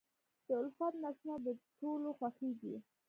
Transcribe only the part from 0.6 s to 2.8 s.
الفت نثرونه د ټولو خوښېږي.